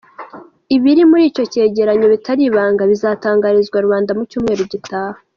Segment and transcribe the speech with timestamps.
[0.75, 5.17] Ibiri muri icyo cyegeranyo bitari ibanga bizatangarizwa rubanda mu cyumweru gitaha.